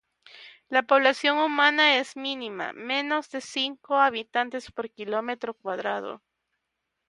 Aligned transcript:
La 0.67 0.81
población 0.81 1.37
humana 1.37 1.97
es 1.99 2.15
mínima: 2.17 2.73
menos 2.73 3.29
de 3.29 3.39
cinco 3.39 3.97
habitantes 3.97 4.71
por 4.71 4.89
kilómetro 4.89 5.53
cuadrado. 5.53 6.23